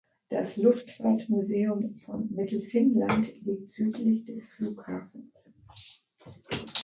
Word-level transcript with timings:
Das 0.29 0.57
Luftfahrtmuseum 0.57 1.99
von 1.99 2.33
Mittelfinnland 2.33 3.39
liegt 3.45 3.71
südlich 3.75 4.23
des 4.25 4.51
Flughafens. 4.55 5.51